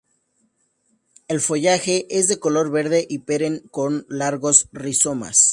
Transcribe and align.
El 1.27 1.39
follaje 1.39 2.07
es 2.09 2.27
de 2.27 2.39
color 2.39 2.71
verde 2.71 3.05
y 3.07 3.19
perenne 3.19 3.61
con 3.69 4.07
largos 4.09 4.67
rizomas. 4.71 5.49